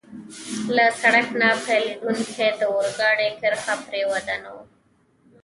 له 0.75 0.85
سړک 1.01 1.27
نه 1.41 1.49
بېلېدونکې 1.65 2.47
د 2.59 2.61
اورګاډي 2.73 3.29
کرښه 3.39 3.75
پرې 3.85 4.01
ودانوه. 4.11 4.63